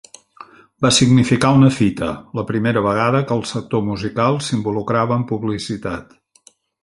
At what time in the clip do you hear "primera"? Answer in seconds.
2.53-2.83